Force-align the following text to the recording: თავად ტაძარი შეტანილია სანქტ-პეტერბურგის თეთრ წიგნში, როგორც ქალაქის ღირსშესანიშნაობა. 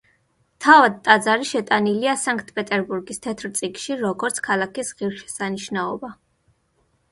თავად 0.67 0.95
ტაძარი 1.07 1.45
შეტანილია 1.49 2.15
სანქტ-პეტერბურგის 2.21 3.23
თეთრ 3.27 3.53
წიგნში, 3.61 3.99
როგორც 4.07 4.43
ქალაქის 4.51 4.93
ღირსშესანიშნაობა. 5.03 6.15